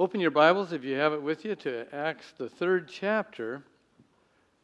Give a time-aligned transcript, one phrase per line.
[0.00, 3.62] Open your Bibles, if you have it with you, to Acts, the third chapter.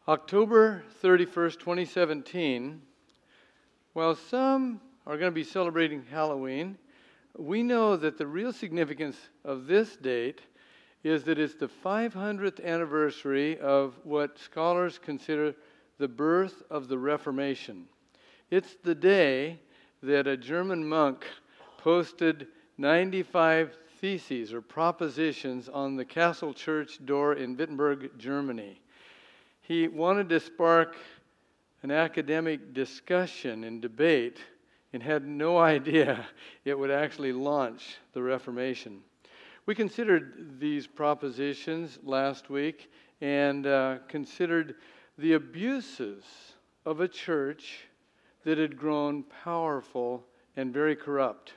[0.08, 2.80] October 31st, 2017.
[3.92, 6.78] While some are going to be celebrating Halloween,
[7.36, 10.40] we know that the real significance of this date
[11.04, 15.54] is that it's the 500th anniversary of what scholars consider
[15.98, 17.84] the birth of the Reformation.
[18.50, 19.60] It's the day
[20.02, 21.26] that a German monk
[21.76, 22.46] posted
[22.78, 28.80] 95 theses or propositions on the castle church door in Wittenberg, Germany.
[29.62, 30.96] He wanted to spark
[31.82, 34.38] an academic discussion and debate
[34.92, 36.26] and had no idea
[36.64, 39.00] it would actually launch the Reformation.
[39.66, 44.76] We considered these propositions last week and uh, considered
[45.18, 46.24] the abuses
[46.84, 47.86] of a church
[48.44, 50.24] that had grown powerful
[50.56, 51.54] and very corrupt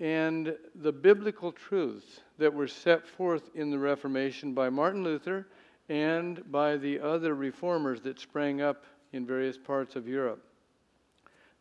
[0.00, 5.46] and the biblical truths that were set forth in the Reformation by Martin Luther
[5.88, 10.42] and by the other reformers that sprang up in various parts of Europe.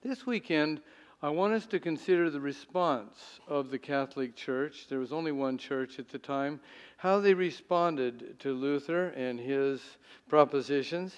[0.03, 0.81] This weekend,
[1.22, 4.88] I want us to consider the response of the Catholic Church.
[4.89, 6.59] There was only one church at the time,
[6.97, 9.81] how they responded to Luther and his
[10.27, 11.16] propositions.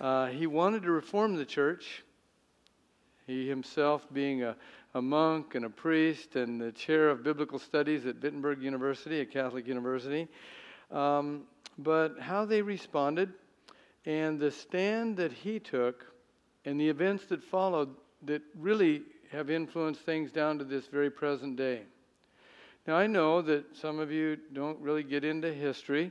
[0.00, 2.04] Uh, he wanted to reform the church,
[3.26, 4.54] he himself being a,
[4.94, 9.26] a monk and a priest and the chair of biblical studies at Wittenberg University, a
[9.26, 10.28] Catholic university.
[10.90, 11.42] Um,
[11.78, 13.32] but how they responded
[14.06, 16.06] and the stand that he took
[16.64, 17.90] and the events that followed
[18.22, 21.82] that really have influenced things down to this very present day.
[22.86, 26.10] Now, I know that some of you don't really get into history,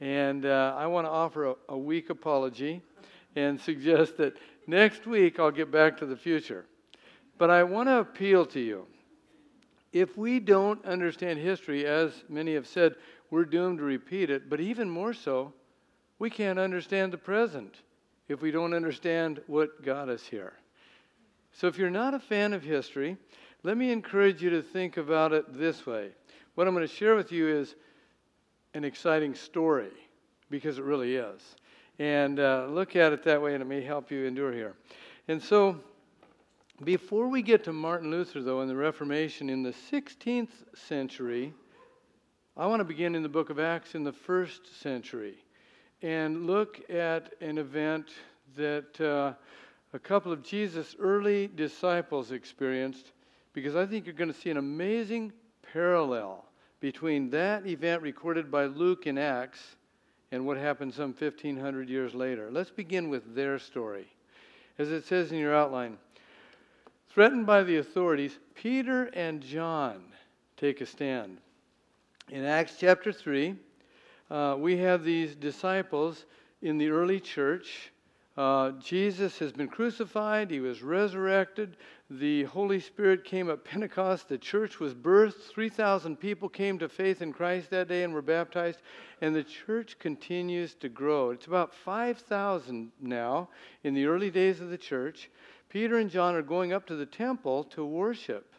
[0.00, 2.82] and uh, I want to offer a, a weak apology
[3.34, 6.66] and suggest that next week I'll get back to the future.
[7.38, 8.86] But I want to appeal to you.
[9.92, 12.96] If we don't understand history, as many have said,
[13.30, 14.50] we're doomed to repeat it.
[14.50, 15.52] But even more so,
[16.18, 17.76] we can't understand the present
[18.28, 20.52] if we don't understand what got us here.
[21.52, 23.16] So if you're not a fan of history,
[23.62, 26.10] let me encourage you to think about it this way.
[26.54, 27.74] What I'm going to share with you is
[28.74, 29.92] an exciting story,
[30.50, 31.56] because it really is.
[31.98, 34.74] And uh, look at it that way, and it may help you endure here.
[35.26, 35.80] And so,
[36.84, 41.52] before we get to Martin Luther, though, and the Reformation in the 16th century,
[42.56, 45.38] I want to begin in the book of Acts in the first century
[46.02, 48.10] and look at an event
[48.56, 49.32] that uh,
[49.92, 53.12] a couple of Jesus' early disciples experienced
[53.52, 55.32] because I think you're going to see an amazing
[55.72, 56.44] parallel
[56.78, 59.76] between that event recorded by Luke in Acts
[60.30, 62.50] and what happened some 1500 years later.
[62.52, 64.06] Let's begin with their story.
[64.78, 65.98] As it says in your outline,
[67.10, 70.02] Threatened by the authorities, Peter and John
[70.56, 71.38] take a stand.
[72.28, 73.56] In Acts chapter 3,
[74.30, 76.26] uh, we have these disciples
[76.60, 77.92] in the early church.
[78.36, 81.76] Uh, Jesus has been crucified, he was resurrected,
[82.10, 87.20] the Holy Spirit came at Pentecost, the church was birthed, 3,000 people came to faith
[87.20, 88.80] in Christ that day and were baptized,
[89.22, 91.30] and the church continues to grow.
[91.30, 93.48] It's about 5,000 now
[93.82, 95.30] in the early days of the church.
[95.68, 98.54] Peter and John are going up to the temple to worship.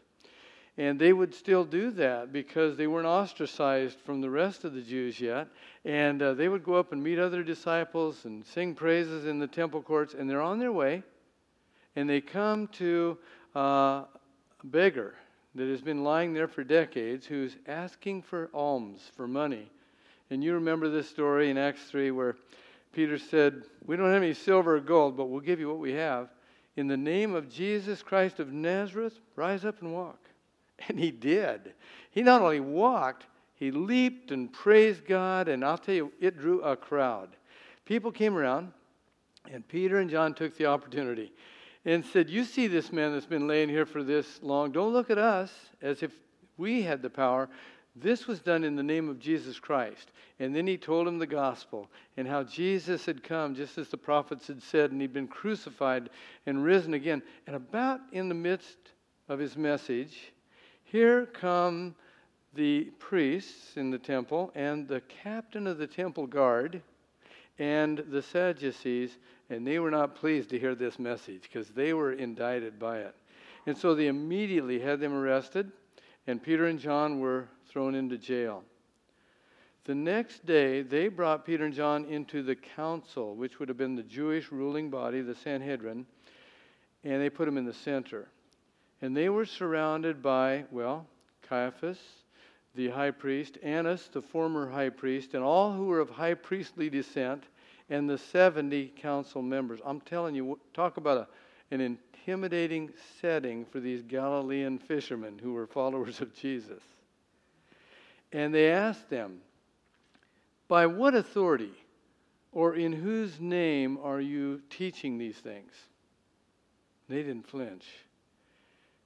[0.78, 4.82] And they would still do that because they weren't ostracized from the rest of the
[4.82, 5.50] Jews yet.
[5.84, 9.48] And uh, they would go up and meet other disciples and sing praises in the
[9.48, 10.14] temple courts.
[10.14, 11.04] And they're on their way.
[11.96, 13.18] And they come to
[13.56, 14.08] uh, a
[14.64, 15.16] beggar
[15.56, 19.70] that has been lying there for decades who's asking for alms, for money.
[20.30, 22.38] And you remember this story in Acts 3 where
[22.94, 25.94] Peter said, We don't have any silver or gold, but we'll give you what we
[25.94, 26.30] have
[26.76, 30.20] in the name of Jesus Christ of Nazareth, rise up and walk.
[30.88, 31.74] And he did.
[32.10, 33.26] He not only walked,
[33.56, 37.36] he leaped and praised God, and I'll tell you, it drew a crowd.
[37.84, 38.72] People came around,
[39.52, 41.34] and Peter and John took the opportunity
[41.84, 44.72] and said, You see this man that's been laying here for this long.
[44.72, 45.52] Don't look at us
[45.82, 46.12] as if
[46.58, 47.50] we had the power.
[48.02, 50.12] This was done in the name of Jesus Christ.
[50.40, 53.98] And then he told him the gospel and how Jesus had come, just as the
[53.98, 56.10] prophets had said, and he'd been crucified
[56.46, 57.22] and risen again.
[57.48, 58.78] And about in the midst
[59.28, 60.32] of his message,
[60.84, 61.96] here come
[62.54, 66.82] the priests in the temple and the captain of the temple guard
[67.60, 69.18] and the Sadducees,
[69.50, 73.16] and they were not pleased to hear this message because they were indicted by it.
[73.66, 75.72] And so they immediately had them arrested,
[76.26, 78.64] and Peter and John were thrown into jail.
[79.86, 83.96] The next day, they brought Peter and John into the council, which would have been
[83.96, 86.06] the Jewish ruling body, the Sanhedrin,
[87.04, 88.28] and they put them in the center.
[89.02, 91.08] And they were surrounded by, well,
[91.48, 91.98] Caiaphas,
[92.76, 96.90] the high priest, Annas, the former high priest, and all who were of high priestly
[96.90, 97.46] descent,
[97.90, 99.80] and the 70 council members.
[99.84, 105.66] I'm telling you, talk about a, an intimidating setting for these Galilean fishermen who were
[105.66, 106.84] followers of Jesus.
[108.32, 109.40] And they asked them,
[110.68, 111.74] By what authority
[112.52, 115.72] or in whose name are you teaching these things?
[117.08, 117.86] They didn't flinch.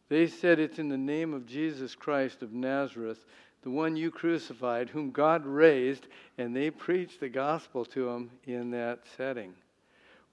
[0.10, 3.25] They said, It's in the name of Jesus Christ of Nazareth,
[3.64, 8.72] the one you crucified, whom God raised, and they preached the gospel to him in
[8.72, 9.54] that setting.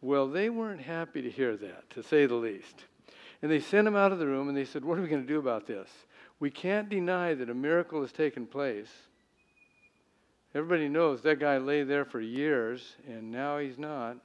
[0.02, 2.84] Well, they weren't happy to hear that, to say the least.
[3.42, 5.22] And they sent him out of the room and they said, What are we going
[5.22, 5.88] to do about this?
[6.40, 8.90] We can't deny that a miracle has taken place.
[10.54, 14.16] Everybody knows that guy lay there for years and now he's not.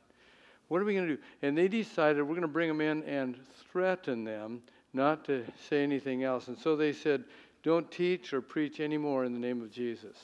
[0.70, 1.22] What are we going to do?
[1.44, 3.38] And they decided we're going to bring him in and
[3.72, 4.64] threaten them
[4.94, 6.48] not to say anything else.
[6.48, 7.26] And so they said,
[7.62, 10.18] Don't teach or preach anymore in the name of Jesus.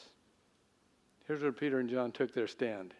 [1.27, 2.93] Here's where Peter and John took their stand.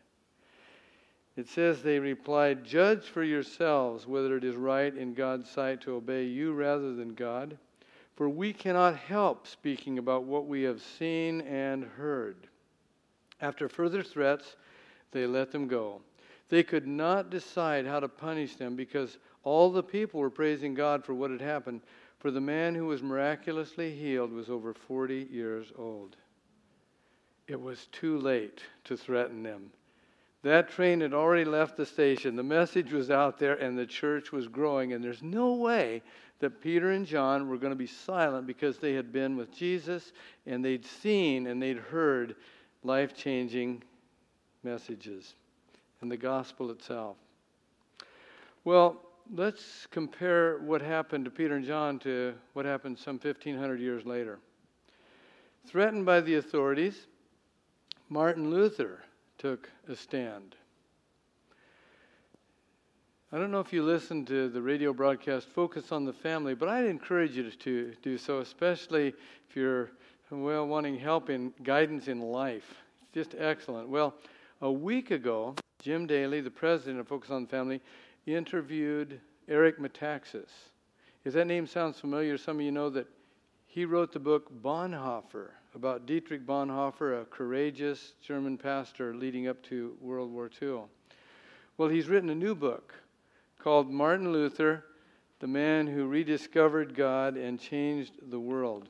[1.37, 5.95] It says they replied, Judge for yourselves whether it is right in God's sight to
[5.95, 7.57] obey you rather than God.
[8.21, 12.35] For we cannot help speaking about what we have seen and heard.
[13.41, 14.57] After further threats,
[15.11, 16.01] they let them go.
[16.47, 21.03] They could not decide how to punish them because all the people were praising God
[21.03, 21.81] for what had happened.
[22.19, 26.15] For the man who was miraculously healed was over 40 years old.
[27.47, 29.71] It was too late to threaten them.
[30.43, 32.35] That train had already left the station.
[32.35, 34.93] The message was out there, and the church was growing.
[34.93, 36.03] And there's no way
[36.41, 40.11] that Peter and John were going to be silent because they had been with Jesus
[40.45, 42.35] and they'd seen and they'd heard
[42.83, 43.83] life changing
[44.63, 45.35] messages
[46.01, 47.17] and the gospel itself.
[48.63, 49.01] Well,
[49.33, 54.39] let's compare what happened to Peter and John to what happened some 1,500 years later.
[55.67, 57.07] Threatened by the authorities,
[58.09, 59.03] Martin Luther
[59.37, 60.55] took a stand.
[63.33, 66.67] I don't know if you listen to the radio broadcast Focus on the Family, but
[66.67, 69.13] I'd encourage you to do so, especially
[69.49, 69.91] if you're
[70.29, 72.75] well wanting help in guidance in life.
[73.03, 73.87] It's just excellent.
[73.87, 74.15] Well,
[74.59, 77.79] a week ago, Jim Daly, the president of Focus on the Family,
[78.25, 80.49] interviewed Eric Metaxas.
[81.23, 83.07] If that name sounds familiar, some of you know that
[83.65, 89.95] he wrote the book Bonhoeffer about Dietrich Bonhoeffer, a courageous German pastor leading up to
[90.01, 90.81] World War II.
[91.77, 92.93] Well, he's written a new book
[93.63, 94.85] called Martin Luther,
[95.39, 98.89] the man who rediscovered God and changed the world.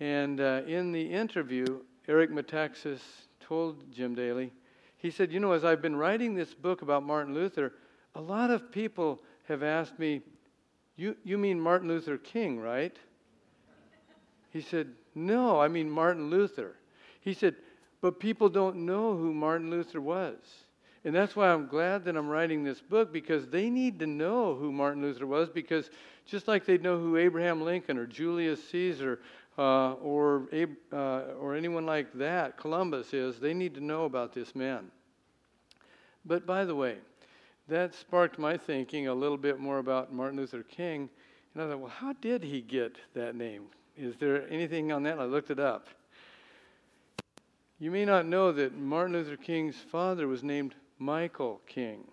[0.00, 3.00] And uh, in the interview, Eric Metaxas
[3.40, 4.52] told Jim Daly,
[4.96, 7.74] he said, You know, as I've been writing this book about Martin Luther,
[8.14, 10.22] a lot of people have asked me,
[10.96, 12.96] You, you mean Martin Luther King, right?
[14.50, 16.74] He said, No, I mean Martin Luther.
[17.20, 17.54] He said,
[18.00, 20.36] But people don't know who Martin Luther was.
[21.04, 24.54] And that's why I'm glad that I'm writing this book because they need to know
[24.54, 25.90] who Martin Luther was because
[26.26, 29.20] just like they'd know who Abraham Lincoln or Julius Caesar
[29.56, 30.48] uh, or,
[30.92, 30.96] uh,
[31.40, 34.90] or anyone like that, Columbus is, they need to know about this man.
[36.24, 36.96] But by the way,
[37.68, 41.08] that sparked my thinking a little bit more about Martin Luther King.
[41.54, 43.64] And I thought, well, how did he get that name?
[43.96, 45.18] Is there anything on that?
[45.18, 45.88] I looked it up.
[47.80, 52.04] You may not know that Martin Luther King's father was named Michael King.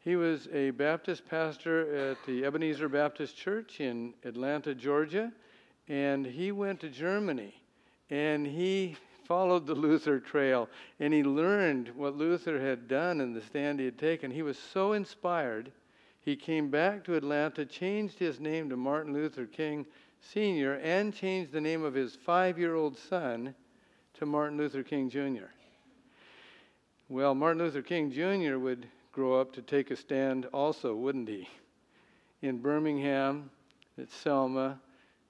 [0.00, 5.32] He was a Baptist pastor at the Ebenezer Baptist Church in Atlanta, Georgia,
[5.88, 7.54] and he went to Germany
[8.10, 10.68] and he followed the Luther trail
[11.00, 14.30] and he learned what Luther had done and the stand he had taken.
[14.30, 15.72] He was so inspired,
[16.20, 19.86] he came back to Atlanta, changed his name to Martin Luther King
[20.20, 23.54] Sr., and changed the name of his five year old son
[24.14, 25.53] to Martin Luther King Jr.
[27.14, 28.58] Well, Martin Luther King Jr.
[28.58, 31.48] would grow up to take a stand also, wouldn't he?
[32.42, 33.50] In Birmingham,
[33.96, 34.80] at Selma,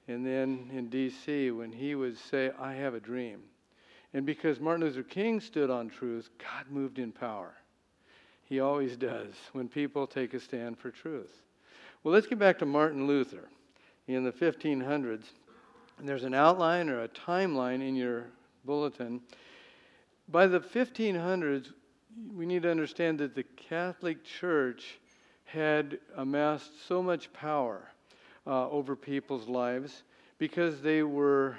[0.09, 3.43] and then in D.C., when he would say, I have a dream.
[4.15, 7.53] And because Martin Luther King stood on truth, God moved in power.
[8.45, 11.43] He always does when people take a stand for truth.
[12.03, 13.51] Well, let's get back to Martin Luther
[14.09, 15.25] in the 1500s.
[15.99, 18.25] And there's an outline or a timeline in your
[18.65, 19.21] bulletin.
[20.29, 21.73] By the 1500s,
[22.35, 24.99] we need to understand that the Catholic Church
[25.45, 27.91] had amassed so much power
[28.47, 30.03] uh, over people's lives
[30.39, 31.57] because they were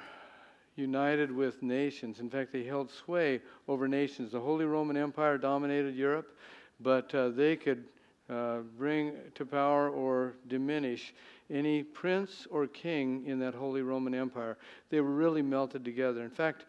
[0.75, 2.19] united with nations.
[2.19, 4.31] In fact, they held sway over nations.
[4.31, 6.35] The Holy Roman Empire dominated Europe,
[6.79, 7.85] but uh, they could
[8.29, 11.13] uh, bring to power or diminish.
[11.51, 14.57] any prince or king in that Holy Roman Empire.
[14.89, 16.23] They were really melted together.
[16.23, 16.65] In fact,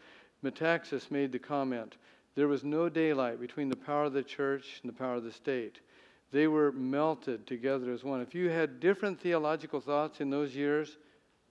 [0.47, 1.97] Metaxas made the comment
[2.37, 5.33] there was no daylight between the power of the church and the power of the
[5.33, 5.81] state.
[6.33, 8.21] They were melted together as one.
[8.21, 10.99] If you had different theological thoughts in those years,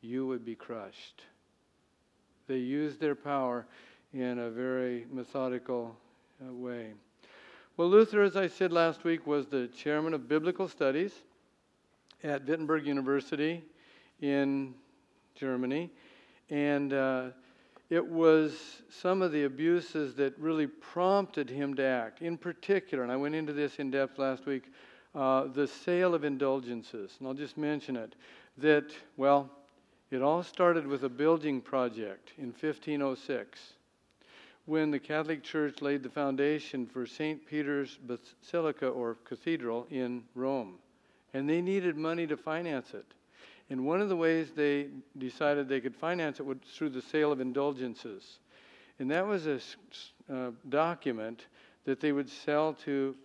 [0.01, 1.23] you would be crushed.
[2.47, 3.65] They used their power
[4.13, 5.95] in a very methodical
[6.39, 6.91] uh, way.
[7.77, 11.13] Well, Luther, as I said last week, was the chairman of biblical studies
[12.23, 13.63] at Wittenberg University
[14.21, 14.75] in
[15.33, 15.89] Germany.
[16.51, 17.29] And uh,
[17.89, 22.21] it was some of the abuses that really prompted him to act.
[22.21, 24.71] In particular, and I went into this in depth last week,
[25.13, 27.15] uh, the sale of indulgences.
[27.19, 28.15] And I'll just mention it
[28.57, 29.49] that, well,
[30.11, 33.73] it all started with a building project in 1506
[34.65, 37.45] when the Catholic Church laid the foundation for St.
[37.45, 40.75] Peter's Basilica or Cathedral in Rome.
[41.33, 43.05] And they needed money to finance it.
[43.69, 47.31] And one of the ways they decided they could finance it was through the sale
[47.31, 48.39] of indulgences.
[48.99, 49.59] And that was a
[50.31, 51.47] uh, document
[51.85, 53.15] that they would sell to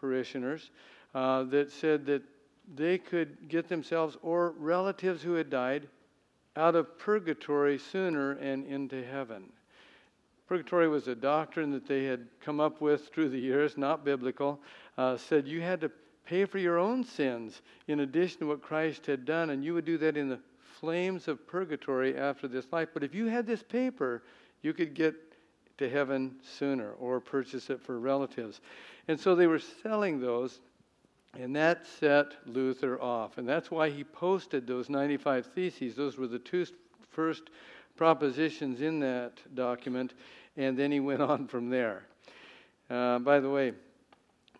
[0.00, 0.70] parishioners
[1.14, 2.22] uh, that said that
[2.74, 5.88] they could get themselves or relatives who had died
[6.56, 9.44] out of purgatory sooner and into heaven.
[10.46, 14.60] Purgatory was a doctrine that they had come up with through the years, not biblical.
[14.96, 15.90] Uh, said you had to
[16.26, 19.84] pay for your own sins in addition to what Christ had done, and you would
[19.84, 20.40] do that in the
[20.80, 22.88] flames of purgatory after this life.
[22.92, 24.22] But if you had this paper,
[24.62, 25.14] you could get
[25.78, 28.60] to heaven sooner or purchase it for relatives.
[29.08, 30.60] And so they were selling those,
[31.38, 33.38] and that set Luther off.
[33.38, 35.94] And that's why he posted those 95 Theses.
[35.94, 36.66] Those were the two
[37.10, 37.44] first
[37.96, 40.14] propositions in that document,
[40.56, 42.04] and then he went on from there.
[42.90, 43.72] Uh, by the way,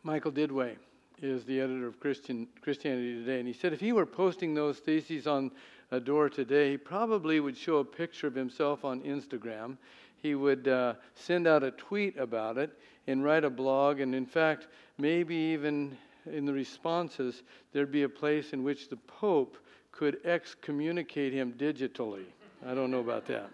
[0.03, 0.77] Michael Didway
[1.23, 4.79] is the editor of Christian Christianity Today, and he said if he were posting those
[4.79, 5.51] theses on
[5.91, 9.77] a door today, he probably would show a picture of himself on Instagram.
[10.21, 14.27] He would uh, send out a tweet about it and write a blog, and in
[14.27, 14.67] fact,
[14.99, 15.97] maybe even
[16.31, 17.43] in the responses,
[17.73, 19.57] there'd be a place in which the Pope
[19.93, 22.25] could excommunicate him digitally.
[22.67, 23.49] I don't know about that.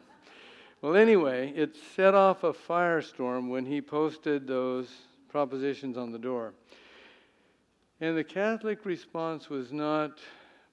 [0.80, 4.88] Well, anyway, it set off a firestorm when he posted those
[5.28, 6.54] propositions on the door.
[8.02, 10.18] And the Catholic response was not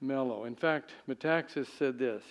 [0.00, 0.46] mellow.
[0.46, 2.24] In fact, Metaxas said this.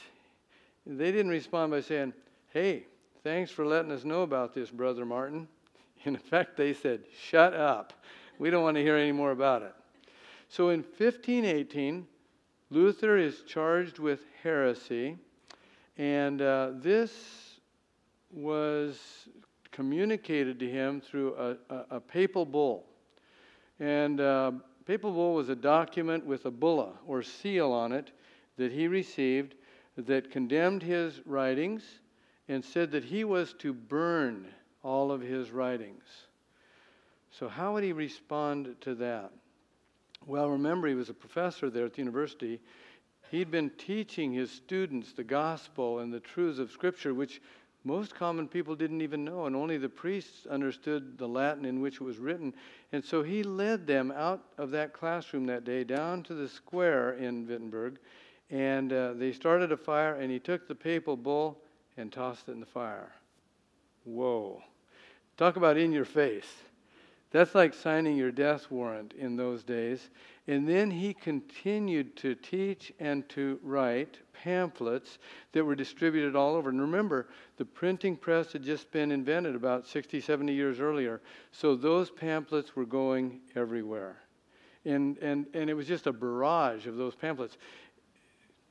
[0.85, 2.11] They didn't respond by saying,
[2.49, 2.83] Hey,
[3.23, 5.47] thanks for letting us know about this, Brother Martin.
[6.03, 7.93] In fact, they said, Shut up.
[8.39, 9.73] We don't want to hear any more about it.
[10.49, 12.05] So in 1518,
[12.69, 15.17] Luther is charged with heresy
[15.97, 17.61] and uh, this
[18.31, 18.99] was
[19.71, 22.85] communicated to him through a, a, a papal bull.
[23.79, 24.51] And uh,
[24.89, 28.09] papal bull was a document with a bulla or seal on it
[28.57, 29.53] that he received
[29.95, 31.83] that condemned his writings
[32.47, 34.47] and said that he was to burn
[34.81, 36.01] all of his writings.
[37.29, 39.31] So, how would he respond to that?
[40.25, 42.59] Well, remember, he was a professor there at the university,
[43.29, 47.41] He'd been teaching his students the gospel and the truths of Scripture, which
[47.83, 51.95] most common people didn't even know, and only the priests understood the Latin in which
[51.95, 52.53] it was written.
[52.91, 57.13] And so he led them out of that classroom that day down to the square
[57.13, 57.97] in Wittenberg,
[58.49, 61.57] and uh, they started a fire, and he took the papal bull
[61.97, 63.11] and tossed it in the fire.
[64.03, 64.61] Whoa.
[65.37, 66.51] Talk about in your face.
[67.31, 70.09] That's like signing your death warrant in those days.
[70.49, 75.19] And then he continued to teach and to write pamphlets
[75.51, 76.71] that were distributed all over.
[76.71, 77.27] And remember,
[77.57, 81.21] the printing press had just been invented about 60, 70 years earlier.
[81.51, 84.23] So those pamphlets were going everywhere.
[84.85, 87.57] And, and, and it was just a barrage of those pamphlets.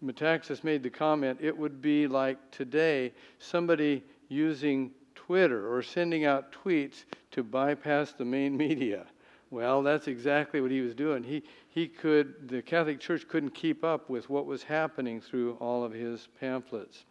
[0.05, 6.51] Metaxas made the comment it would be like today somebody using Twitter or sending out
[6.51, 9.07] tweets to bypass the main media.
[9.51, 11.23] Well, that's exactly what he was doing.
[11.23, 15.85] He, he could, the Catholic Church couldn't keep up with what was happening through all
[15.85, 17.05] of his pamphlets.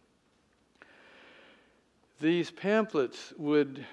[2.20, 3.86] These pamphlets would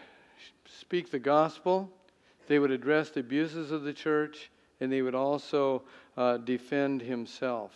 [0.67, 1.91] speak the gospel,
[2.47, 5.83] they would address the abuses of the church, and they would also
[6.17, 7.73] uh, defend himself.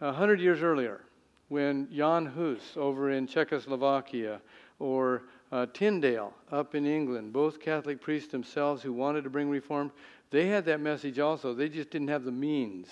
[0.00, 1.02] A hundred years earlier,
[1.48, 4.40] when Jan Hus over in Czechoslovakia
[4.78, 9.90] or uh, Tyndale up in England, both Catholic priests themselves who wanted to bring reform,
[10.30, 11.54] they had that message also.
[11.54, 12.88] They just didn't have the means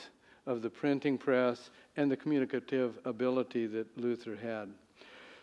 [0.46, 4.68] of the printing press and the communicative ability that Luther had.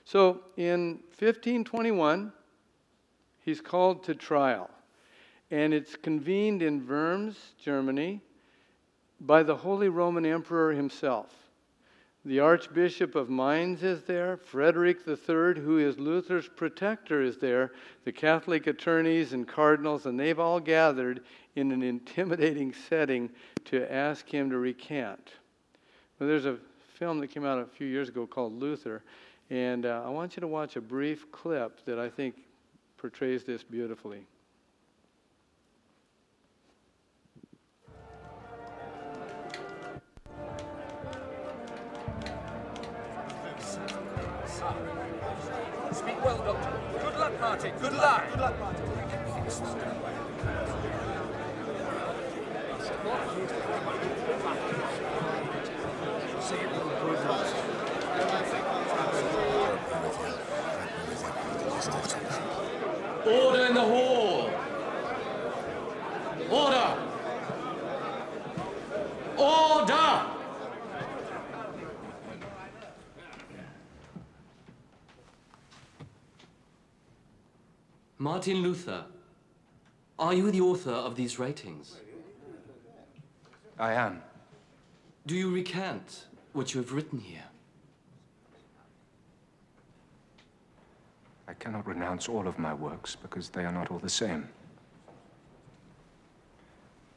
[0.03, 2.31] So in 1521,
[3.43, 4.69] he's called to trial.
[5.51, 8.19] And it's convened in Worms, Germany,
[9.21, 11.44] by the Holy Roman Emperor himself.
[12.25, 14.37] The Archbishop of Mainz is there.
[14.37, 17.71] Frederick III, who is Luther's protector, is there.
[18.03, 21.21] The Catholic attorneys and cardinals, and they've all gathered
[21.55, 23.29] in an intimidating setting
[23.65, 25.33] to ask him to recant.
[26.17, 26.57] Well, there's a
[26.95, 29.03] film that came out a few years ago called Luther,
[29.51, 32.37] and uh, I want you to watch a brief clip that I think
[32.97, 34.25] portrays this beautifully.
[46.25, 46.79] Well, Doctor.
[47.03, 47.73] Good luck, Martin.
[47.79, 48.31] Good luck.
[48.31, 48.81] Good luck, Martin.
[63.27, 64.49] Order in the hall.
[66.49, 66.97] Order.
[69.37, 70.34] Order.
[78.25, 79.05] Martin Luther,
[80.17, 81.97] are you the author of these writings?
[83.77, 84.23] I am.
[85.27, 87.43] Do you recant what you have written here?
[91.47, 94.49] I cannot renounce all of my works because they are not all the same.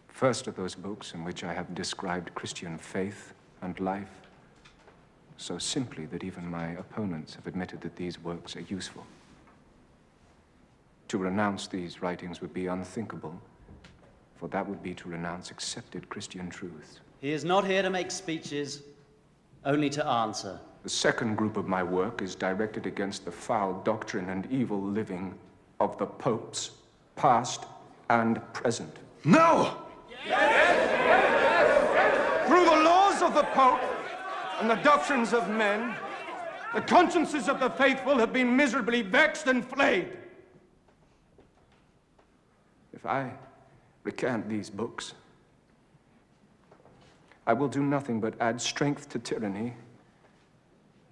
[0.09, 4.29] First are those books in which I have described Christian faith and life
[5.39, 9.07] so simply that even my opponents have admitted that these works are useful.
[11.09, 13.41] To renounce these writings would be unthinkable,
[14.37, 17.01] for that would be to renounce accepted Christian truths.
[17.21, 18.83] He is not here to make speeches,
[19.65, 20.61] only to answer.
[20.83, 25.35] The second group of my work is directed against the foul doctrine and evil living
[25.81, 26.73] of the popes,
[27.17, 27.65] past
[28.11, 28.95] and present.
[29.25, 29.79] No!
[30.11, 30.21] Yes!
[30.27, 32.49] Yes!
[32.49, 33.81] Through the laws of the Pope
[34.61, 35.95] and the doctrines of men,
[36.75, 40.13] the consciences of the faithful have been miserably vexed and flayed.
[42.99, 43.31] If I
[44.03, 45.15] recant these books,
[47.47, 49.75] I will do nothing but add strength to tyranny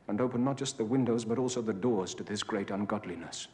[0.08, 3.46] and open not just the windows but also the doors to this great ungodliness.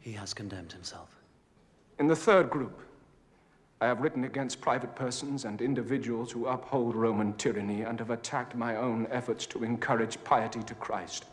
[0.00, 1.14] He has condemned himself.
[1.98, 2.80] In the third group,
[3.82, 8.54] I have written against private persons and individuals who uphold Roman tyranny and have attacked
[8.54, 11.26] my own efforts to encourage piety to Christ.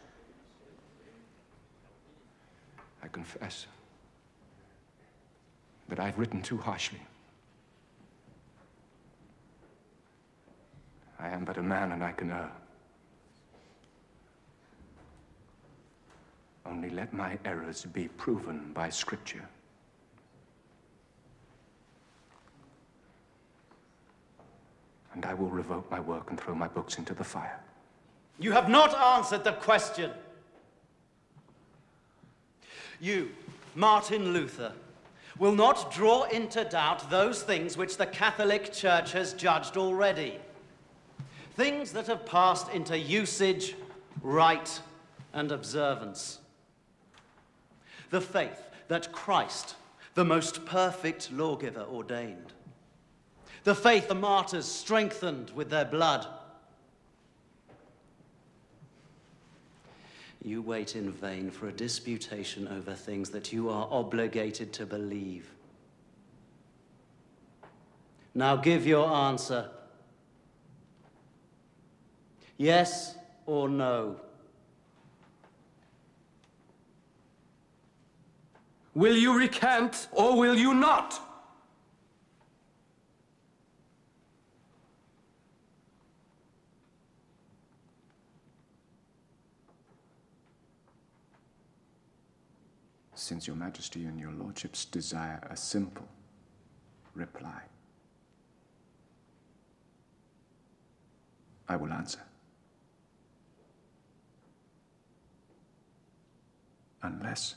[3.01, 3.65] I confess
[5.89, 7.01] that I've written too harshly.
[11.19, 12.51] I am but a man and I can err.
[16.65, 19.45] Only let my errors be proven by Scripture.
[25.13, 27.59] And I will revoke my work and throw my books into the fire.
[28.39, 30.11] You have not answered the question.
[32.99, 33.31] You,
[33.73, 34.73] Martin Luther,
[35.39, 40.39] will not draw into doubt those things which the Catholic Church has judged already.
[41.55, 43.75] Things that have passed into usage,
[44.21, 44.81] rite,
[45.33, 46.39] and observance.
[48.09, 49.75] The faith that Christ,
[50.15, 52.53] the most perfect lawgiver, ordained.
[53.63, 56.25] The faith the martyrs strengthened with their blood.
[60.47, 65.51] You wait in vain for a disputation over things that you are obligated to believe.
[68.33, 69.69] Now give your answer.
[72.55, 74.21] Yes or no?
[78.95, 81.26] Will you recant or will you not?
[93.27, 96.07] Since your majesty and your lordships desire a simple
[97.13, 97.61] reply,
[101.67, 102.21] I will answer.
[107.03, 107.55] Unless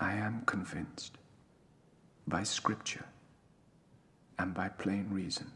[0.00, 1.16] I am convinced
[2.26, 3.06] by scripture
[4.36, 5.52] and by plain reason,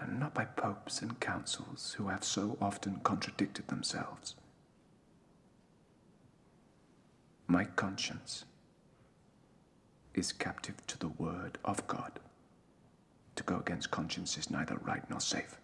[0.00, 4.34] and not by popes and councils who have so often contradicted themselves.
[7.46, 8.44] My conscience
[10.14, 12.18] is captive to the word of God.
[13.36, 15.56] To go against conscience is neither right nor safe.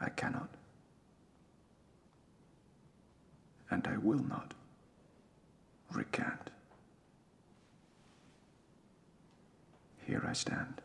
[0.00, 0.50] I cannot.
[3.70, 4.52] And I will not
[5.92, 6.50] recant.
[10.06, 10.80] here I stand.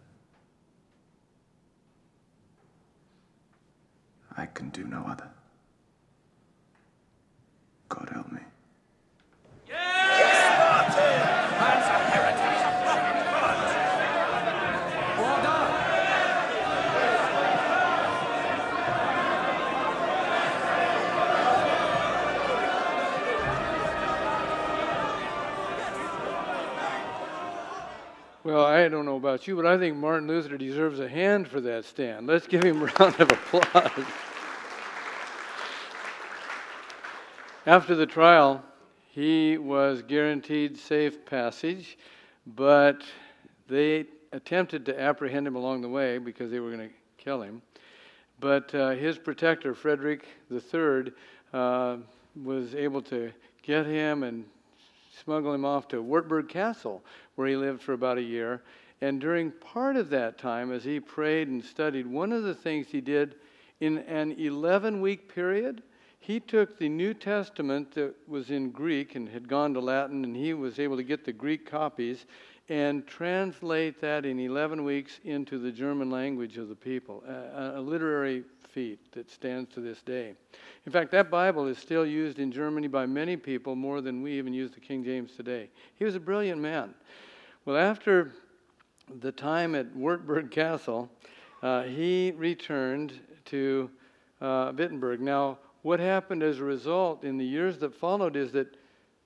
[4.41, 5.29] I can do no other.
[7.89, 8.39] God help me.
[28.43, 31.61] Well, I don't know about you, but I think Martin Luther deserves a hand for
[31.61, 32.25] that stand.
[32.25, 34.30] Let's give him a round of applause.
[37.67, 38.63] After the trial,
[39.11, 41.95] he was guaranteed safe passage,
[42.47, 43.03] but
[43.67, 47.61] they attempted to apprehend him along the way because they were going to kill him.
[48.39, 51.13] But uh, his protector, Frederick III,
[51.53, 51.97] uh,
[52.43, 54.43] was able to get him and
[55.23, 57.03] smuggle him off to Wartburg Castle,
[57.35, 58.63] where he lived for about a year.
[59.01, 62.87] And during part of that time, as he prayed and studied, one of the things
[62.87, 63.35] he did
[63.81, 65.83] in an 11 week period,
[66.21, 70.35] he took the New Testament that was in Greek and had gone to Latin, and
[70.35, 72.27] he was able to get the Greek copies
[72.69, 77.81] and translate that in 11 weeks into the German language of the people, a, a
[77.81, 80.35] literary feat that stands to this day.
[80.85, 84.33] In fact, that Bible is still used in Germany by many people more than we
[84.33, 85.71] even use the King James today.
[85.95, 86.93] He was a brilliant man.
[87.65, 88.31] Well, after
[89.21, 91.09] the time at Wartburg Castle,
[91.63, 93.89] uh, he returned to
[94.39, 95.19] uh, Wittenberg.
[95.19, 98.75] Now, what happened as a result in the years that followed is that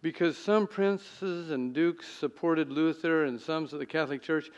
[0.01, 4.51] because some princes and dukes supported Luther and some of the Catholic Church,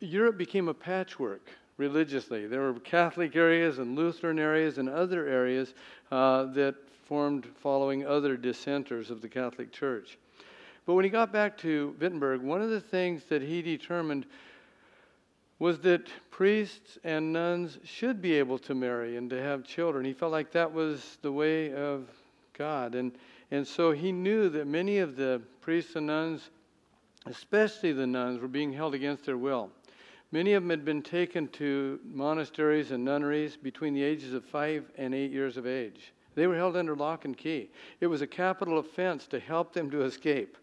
[0.00, 2.46] Europe became a patchwork religiously.
[2.46, 5.74] There were Catholic areas and Lutheran areas and other areas
[6.10, 6.74] uh, that
[7.04, 10.18] formed following other dissenters of the Catholic Church.
[10.84, 14.26] But when he got back to Wittenberg, one of the things that he determined
[15.62, 20.04] was that priests and nuns should be able to marry and to have children.
[20.04, 22.08] He felt like that was the way of
[22.58, 22.96] God.
[22.96, 23.12] And,
[23.52, 26.50] and so he knew that many of the priests and nuns,
[27.26, 29.70] especially the nuns, were being held against their will.
[30.32, 34.90] Many of them had been taken to monasteries and nunneries between the ages of five
[34.98, 36.12] and eight years of age.
[36.34, 37.70] They were held under lock and key.
[38.00, 40.58] It was a capital offense to help them to escape.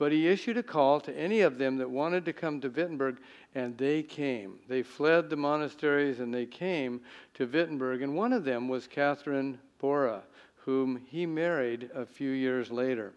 [0.00, 3.18] But he issued a call to any of them that wanted to come to Wittenberg,
[3.54, 4.54] and they came.
[4.66, 7.02] They fled the monasteries and they came
[7.34, 8.00] to Wittenberg.
[8.00, 10.22] And one of them was Catherine Bora,
[10.64, 13.12] whom he married a few years later.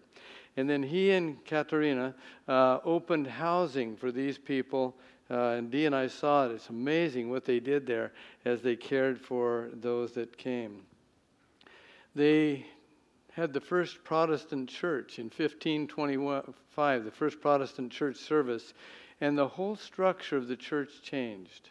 [0.57, 2.15] And then he and Katharina
[2.49, 4.93] uh, opened housing for these people.
[5.31, 6.51] Uh, and Dee and I saw it.
[6.51, 8.11] It's amazing what they did there
[8.43, 10.81] as they cared for those that came.
[12.13, 12.65] They
[13.35, 18.73] had the first Protestant church in 1525, the first Protestant church service,
[19.19, 21.69] and the whole structure of the church changed.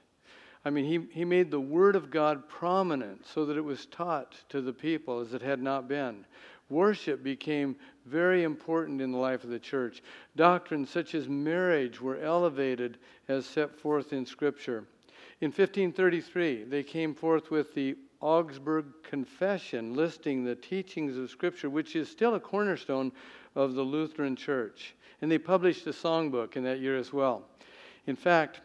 [0.65, 4.37] I mean, he, he made the Word of God prominent so that it was taught
[4.49, 6.25] to the people as it had not been.
[6.69, 10.03] Worship became very important in the life of the church.
[10.35, 12.99] Doctrines such as marriage were elevated
[13.29, 14.85] as set forth in Scripture.
[15.41, 21.95] In 1533, they came forth with the Augsburg Confession, listing the teachings of Scripture, which
[21.97, 23.13] is still a cornerstone
[23.55, 24.95] of the Lutheran Church.
[25.21, 27.43] And they published a songbook in that year as well.
[28.07, 28.61] In fact,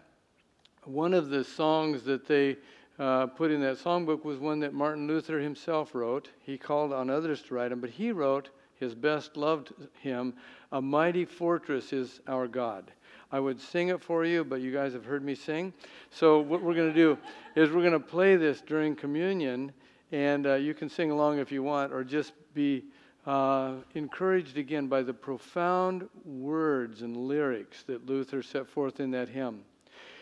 [0.85, 2.57] one of the songs that they
[2.99, 6.29] uh, put in that songbook was one that Martin Luther himself wrote.
[6.39, 10.35] He called on others to write them, but he wrote his best loved hymn,
[10.71, 12.91] A Mighty Fortress is Our God.
[13.31, 15.73] I would sing it for you, but you guys have heard me sing.
[16.11, 17.17] So, what we're going to do
[17.55, 19.73] is we're going to play this during communion,
[20.11, 22.85] and uh, you can sing along if you want, or just be
[23.25, 29.27] uh, encouraged again by the profound words and lyrics that Luther set forth in that
[29.27, 29.63] hymn.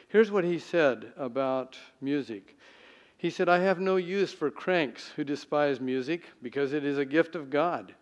[0.08, 2.58] Here's what he said about music.
[3.18, 7.06] He said, I have no use for cranks who despise music because it is a
[7.06, 7.94] gift of God.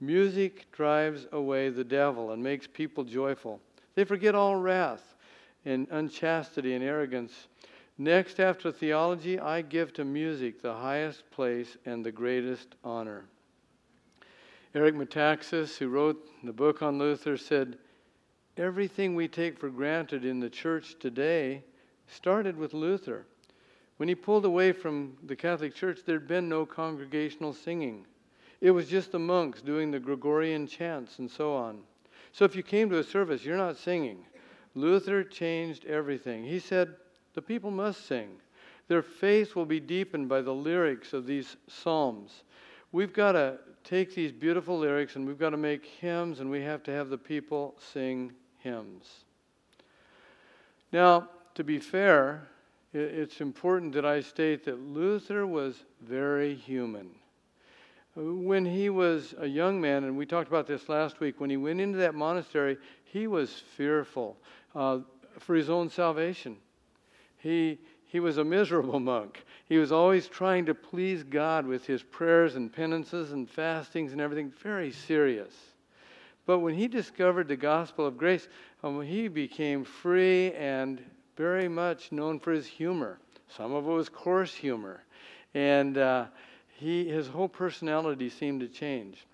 [0.00, 3.60] Music drives away the devil and makes people joyful.
[3.94, 5.14] They forget all wrath
[5.64, 7.48] and unchastity and arrogance.
[7.98, 13.26] Next, after theology, I give to music the highest place and the greatest honor.
[14.74, 17.76] Eric Metaxas, who wrote the book on Luther, said,
[18.56, 21.64] Everything we take for granted in the church today
[22.06, 23.26] started with Luther.
[23.96, 28.06] When he pulled away from the Catholic Church, there'd been no congregational singing.
[28.60, 31.80] It was just the monks doing the Gregorian chants and so on.
[32.32, 34.24] So if you came to a service, you're not singing.
[34.74, 36.44] Luther changed everything.
[36.44, 36.94] He said,
[37.34, 38.30] the people must sing.
[38.88, 42.42] Their faith will be deepened by the lyrics of these psalms.
[42.92, 46.60] We've got to take these beautiful lyrics and we've got to make hymns and we
[46.62, 49.24] have to have the people sing hymns.
[50.92, 52.48] Now, to be fair,
[52.92, 57.10] it's important that I state that Luther was very human.
[58.16, 61.56] When he was a young man, and we talked about this last week, when he
[61.56, 64.36] went into that monastery, he was fearful
[64.74, 64.98] uh,
[65.38, 66.56] for his own salvation.
[67.38, 69.44] He, he was a miserable monk.
[69.66, 74.20] He was always trying to please God with his prayers and penances and fastings and
[74.20, 75.54] everything, very serious.
[76.46, 78.48] But when he discovered the gospel of grace,
[78.82, 81.00] um, he became free and
[81.36, 83.20] very much known for his humor.
[83.46, 85.04] Some of it was coarse humor.
[85.54, 86.26] And uh,
[86.80, 89.26] he, his whole personality seemed to change.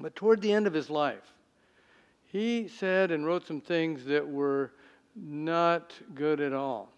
[0.00, 1.34] But toward the end of his life,
[2.32, 4.72] he said and wrote some things that were
[5.14, 6.90] not good at all.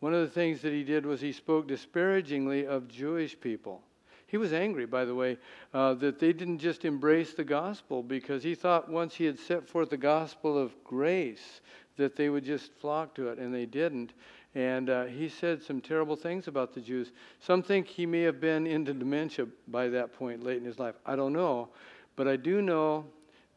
[0.00, 3.80] One of the things that he did was he spoke disparagingly of Jewish people.
[4.26, 5.38] He was angry, by the way,
[5.72, 9.66] uh, that they didn't just embrace the gospel because he thought once he had set
[9.66, 11.62] forth the gospel of grace
[11.96, 14.12] that they would just flock to it, and they didn't.
[14.54, 17.12] And uh, he said some terrible things about the Jews.
[17.38, 20.96] Some think he may have been into dementia by that point late in his life.
[21.06, 21.68] I don't know.
[22.16, 23.04] But I do know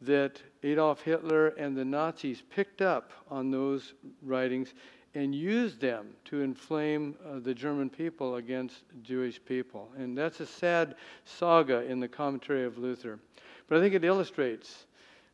[0.02, 4.74] that Adolf Hitler and the Nazis picked up on those writings
[5.14, 9.90] and used them to inflame uh, the German people against Jewish people.
[9.96, 13.18] And that's a sad saga in the commentary of Luther.
[13.68, 14.86] But I think it illustrates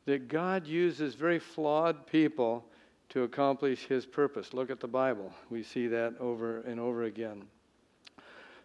[0.05, 2.64] that God uses very flawed people
[3.11, 4.55] to accomplish his purpose.
[4.55, 5.33] Look at the Bible.
[5.51, 7.42] We see that over and over again.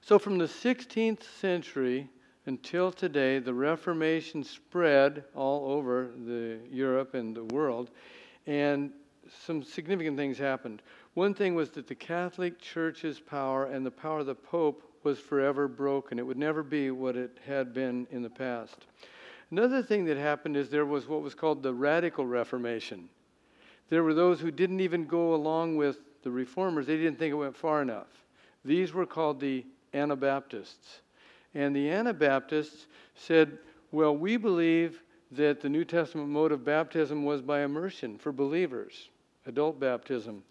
[0.01, 2.07] So, from the 16th century
[2.45, 7.89] until today, the Reformation spread all over the Europe and the world,
[8.45, 8.91] and
[9.45, 10.83] some significant things happened.
[11.15, 15.17] One thing was that the Catholic Church's power and the power of the Pope was
[15.17, 16.19] forever broken.
[16.19, 18.85] It would never be what it had been in the past.
[19.49, 23.09] Another thing that happened is there was what was called the Radical Reformation.
[23.89, 27.35] There were those who didn't even go along with the reformers, they didn't think it
[27.35, 28.07] went far enough.
[28.63, 31.01] These were called the Anabaptists.
[31.53, 33.59] And the Anabaptists said,
[33.91, 39.09] well, we believe that the New Testament mode of baptism was by immersion for believers,
[39.45, 40.43] adult baptism.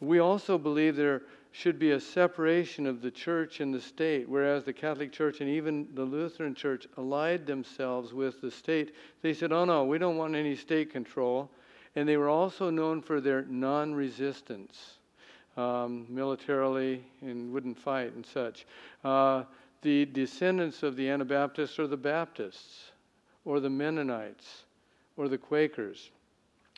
[0.00, 1.22] We also believe there
[1.52, 5.50] should be a separation of the church and the state, whereas the Catholic Church and
[5.50, 8.94] even the Lutheran Church allied themselves with the state.
[9.22, 11.50] They said, oh no, we don't want any state control.
[11.98, 14.98] And they were also known for their non resistance
[15.56, 18.66] um, militarily and wouldn't fight and such.
[19.02, 19.42] Uh,
[19.82, 22.92] the descendants of the Anabaptists are the Baptists
[23.44, 24.62] or the Mennonites
[25.16, 26.10] or the Quakers.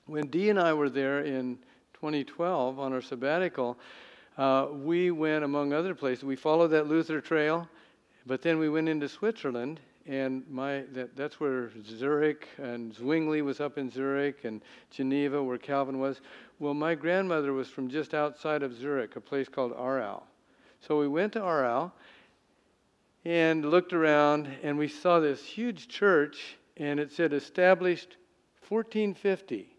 [0.06, 1.58] When Dee and I were there in
[1.92, 3.76] 2012 on our sabbatical,
[4.38, 7.68] uh, we went, among other places, we followed that Luther trail,
[8.24, 9.80] but then we went into Switzerland,
[10.10, 15.56] and my that, that's where Zurich and Zwingli was up in Zurich, and Geneva, where
[15.56, 16.20] Calvin was.
[16.58, 20.22] Well, my grandmother was from just outside of Zurich, a place called Aarau.
[20.80, 21.92] So we went to Aarau
[23.24, 28.16] and looked around, and we saw this huge church, and it said established
[28.68, 29.72] 1450.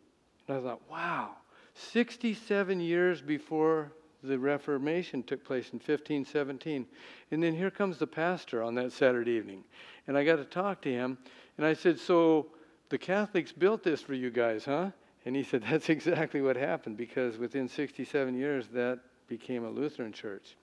[0.47, 1.31] And I thought, wow,
[1.73, 3.91] 67 years before
[4.23, 6.85] the Reformation took place in 1517.
[7.31, 9.63] And then here comes the pastor on that Saturday evening.
[10.11, 11.17] And I got to talk to him.
[11.55, 12.47] And I said, So
[12.89, 14.89] the Catholics built this for you guys, huh?
[15.25, 20.11] And he said, That's exactly what happened because within 67 years that became a Lutheran
[20.11, 20.57] church.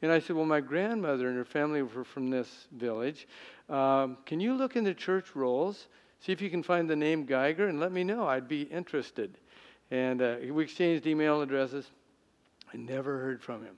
[0.00, 3.28] And I said, Well, my grandmother and her family were from this village.
[3.68, 5.88] Um, can you look in the church rolls,
[6.20, 8.26] see if you can find the name Geiger, and let me know?
[8.26, 9.36] I'd be interested.
[9.90, 11.90] And uh, we exchanged email addresses.
[12.72, 13.76] I never heard from him.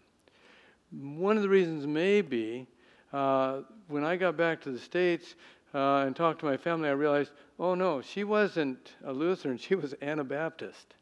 [0.92, 2.68] One of the reasons may be
[3.12, 5.34] uh, when I got back to the States
[5.74, 9.74] uh, and talked to my family, I realized, oh no, she wasn't a Lutheran, she
[9.74, 10.94] was Anabaptist.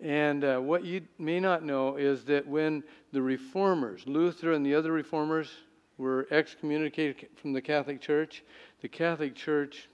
[0.00, 4.74] And uh, what you may not know is that when the reformers, Luther and the
[4.74, 5.50] other reformers,
[5.98, 8.42] were excommunicated from the Catholic Church,
[8.80, 9.88] the Catholic Church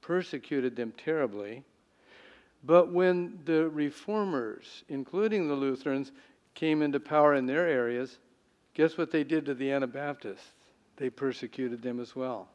[0.00, 1.62] persecuted them terribly.
[2.64, 6.10] But when the reformers, including the Lutherans,
[6.54, 8.18] came into power in their areas,
[8.74, 10.52] guess what they did to the Anabaptists?
[10.96, 12.48] They persecuted them as well.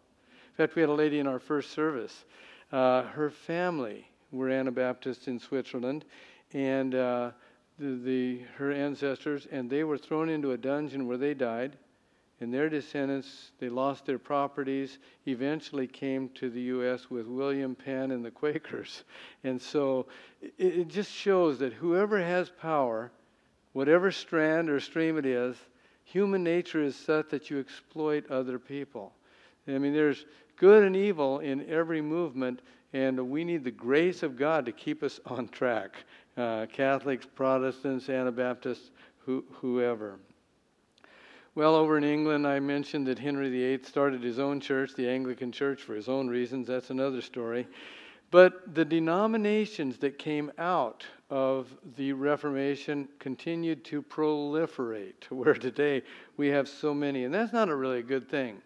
[0.52, 2.26] In fact, we had a lady in our first service.
[2.72, 6.06] Uh, her family were Anabaptists in Switzerland,
[6.54, 7.32] and uh,
[7.78, 11.78] the, the, her ancestors, and they were thrown into a dungeon where they died.
[12.40, 17.08] And their descendants, they lost their properties, eventually came to the U.S.
[17.08, 19.04] with William Penn and the Quakers.
[19.44, 20.08] And so
[20.42, 23.12] it, it just shows that whoever has power,
[23.74, 25.56] whatever strand or stream it is,
[26.12, 29.14] human nature is such that you exploit other people.
[29.68, 30.26] I mean, there's
[30.58, 32.62] good and evil in every movement,
[32.94, 35.92] and we need the grace of God to keep us on track.
[36.38, 38.92] uh, Catholics, Protestants, Anabaptists,
[39.26, 40.20] who, whoever.
[41.56, 45.52] Well, over in England, I mentioned that Henry VIII started his own church, the Anglican
[45.52, 46.68] Church, for his own reasons.
[46.68, 47.68] That's another story.
[48.32, 56.04] But the denominations that came out of the Reformation continued to proliferate to where today
[56.38, 57.24] we have so many.
[57.24, 58.62] And that's not a really good thing.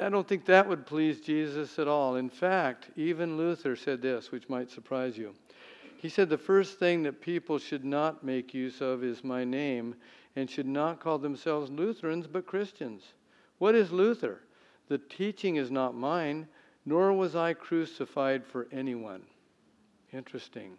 [0.00, 2.16] I don't think that would please Jesus at all.
[2.16, 5.34] In fact, even Luther said this, which might surprise you.
[5.98, 9.94] He said, The first thing that people should not make use of is my name
[10.36, 13.02] and should not call themselves Lutherans but Christians.
[13.58, 14.40] What is Luther?
[14.88, 16.48] The teaching is not mine,
[16.84, 19.22] nor was I crucified for anyone.
[20.12, 20.76] Interesting.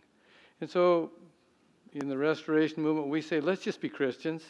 [0.62, 1.12] And so,
[1.94, 4.44] in the Restoration Movement, we say, let's just be Christians.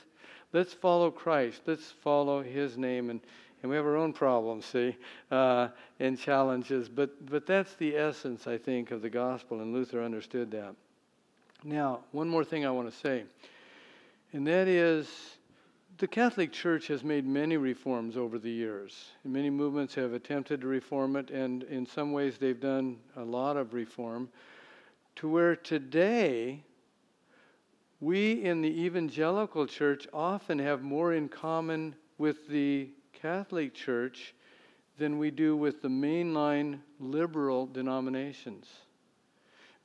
[0.53, 1.61] Let's follow Christ.
[1.65, 3.09] Let's follow His name.
[3.09, 3.19] And,
[3.61, 4.95] and we have our own problems, see,
[5.31, 6.87] uh, and challenges.
[6.89, 10.75] But, but that's the essence, I think, of the gospel, and Luther understood that.
[11.63, 13.23] Now, one more thing I want to say,
[14.33, 15.09] and that is
[15.97, 19.11] the Catholic Church has made many reforms over the years.
[19.23, 23.57] Many movements have attempted to reform it, and in some ways they've done a lot
[23.57, 24.29] of reform.
[25.17, 26.63] To where today,
[27.99, 34.33] we in the evangelical church often have more in common with the Catholic Church
[34.97, 38.67] than we do with the mainline liberal denominations.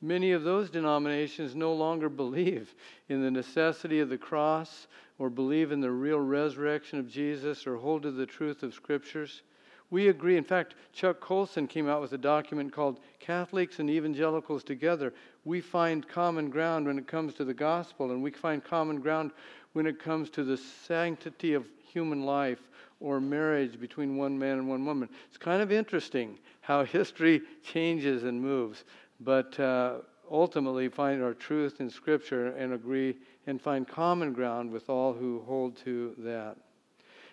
[0.03, 2.75] Many of those denominations no longer believe
[3.09, 4.87] in the necessity of the cross
[5.19, 9.43] or believe in the real resurrection of Jesus or hold to the truth of scriptures.
[9.91, 10.37] We agree.
[10.37, 15.13] In fact, Chuck Colson came out with a document called Catholics and Evangelicals Together.
[15.45, 19.33] We find common ground when it comes to the gospel, and we find common ground
[19.73, 22.61] when it comes to the sanctity of human life
[23.01, 25.09] or marriage between one man and one woman.
[25.29, 28.85] It's kind of interesting how history changes and moves,
[29.19, 29.99] but uh,
[30.31, 33.17] ultimately find our truth in Scripture and agree
[33.49, 36.57] and find common ground with all who hold to that.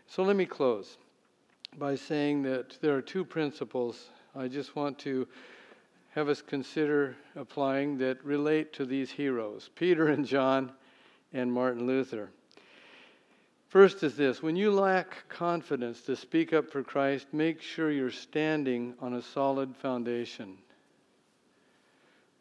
[0.07, 0.97] So let me close
[1.77, 5.27] by saying that there are two principles I just want to
[6.11, 10.71] have us consider applying that relate to these heroes Peter and John
[11.33, 12.29] and Martin Luther.
[13.67, 18.09] First is this when you lack confidence to speak up for Christ, make sure you're
[18.09, 20.57] standing on a solid foundation.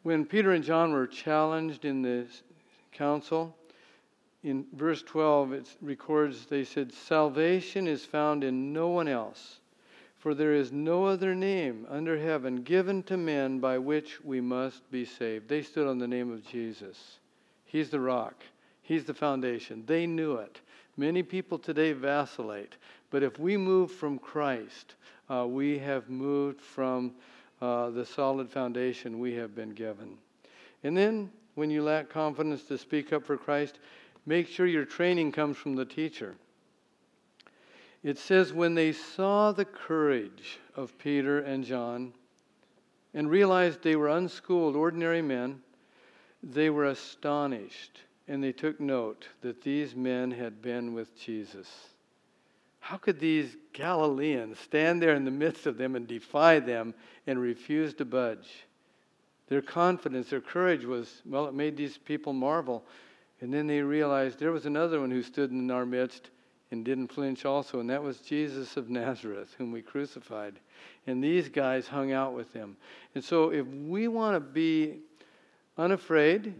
[0.03, 2.27] When Peter and John were challenged in the
[2.93, 3.55] council,
[4.47, 9.59] in verse 12, it records, they said, Salvation is found in no one else,
[10.19, 14.89] for there is no other name under heaven given to men by which we must
[14.89, 15.49] be saved.
[15.49, 17.17] They stood on the name of Jesus.
[17.65, 18.35] He's the rock,
[18.83, 19.83] He's the foundation.
[19.85, 20.61] They knew it.
[20.95, 22.77] Many people today vacillate,
[23.11, 24.95] but if we move from Christ,
[25.29, 27.11] uh, we have moved from
[27.61, 30.17] uh, the solid foundation we have been given.
[30.85, 33.79] And then, when you lack confidence to speak up for Christ,
[34.27, 36.35] make sure your training comes from the teacher.
[38.03, 42.13] It says, when they saw the courage of Peter and John
[43.13, 45.61] and realized they were unschooled, ordinary men,
[46.43, 51.67] they were astonished and they took note that these men had been with Jesus.
[52.79, 56.93] How could these Galileans stand there in the midst of them and defy them
[57.25, 58.65] and refuse to budge?
[59.47, 62.85] Their confidence, their courage was, well, it made these people marvel.
[63.41, 66.31] And then they realized there was another one who stood in our midst
[66.71, 70.59] and didn't flinch also, and that was Jesus of Nazareth, whom we crucified.
[71.05, 72.75] And these guys hung out with him.
[73.15, 74.99] And so if we want to be
[75.77, 76.53] unafraid,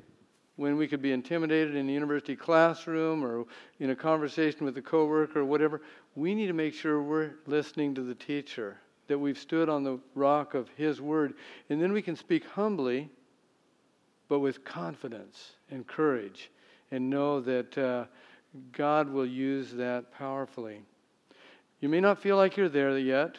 [0.55, 3.45] when we could be intimidated in the university classroom or
[3.79, 5.81] in a conversation with a coworker or whatever,
[6.15, 9.99] we need to make sure we're listening to the teacher, that we've stood on the
[10.15, 11.33] rock of his word.
[11.69, 13.09] And then we can speak humbly,
[14.29, 16.49] but with confidence and courage
[16.91, 18.05] and know that uh,
[18.71, 20.81] God will use that powerfully.
[21.79, 23.37] You may not feel like you're there yet,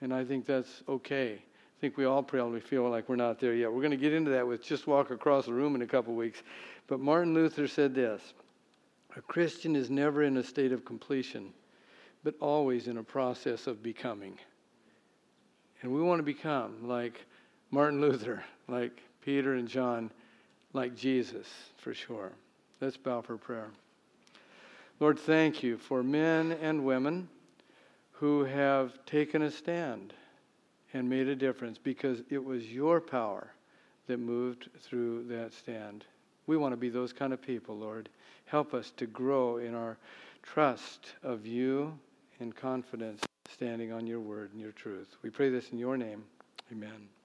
[0.00, 1.34] and I think that's okay.
[1.34, 3.72] I think we all probably feel like we're not there yet.
[3.72, 6.14] We're going to get into that with Just Walk Across the Room in a couple
[6.14, 6.42] weeks.
[6.86, 8.34] But Martin Luther said this
[9.16, 11.52] A Christian is never in a state of completion,
[12.24, 14.38] but always in a process of becoming.
[15.82, 17.24] And we want to become like
[17.70, 20.10] Martin Luther, like Peter and John
[20.76, 21.48] like Jesus,
[21.78, 22.30] for sure.
[22.80, 23.70] Let's bow for prayer.
[25.00, 27.28] Lord, thank you for men and women
[28.12, 30.14] who have taken a stand
[30.92, 33.48] and made a difference because it was your power
[34.06, 36.04] that moved through that stand.
[36.46, 38.08] We want to be those kind of people, Lord.
[38.44, 39.98] Help us to grow in our
[40.42, 41.98] trust of you
[42.38, 45.16] and confidence standing on your word and your truth.
[45.22, 46.24] We pray this in your name.
[46.70, 47.15] Amen.